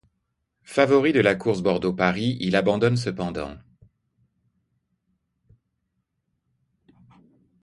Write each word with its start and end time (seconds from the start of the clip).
Favori 0.63 1.11
de 1.13 1.19
la 1.21 1.35
course 1.35 1.61
Bordeaux-Paris, 1.61 2.35
il 2.39 2.55
abandonne 2.55 2.97
cependant. 2.97 3.55